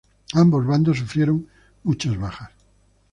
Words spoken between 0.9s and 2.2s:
sufrieron muchas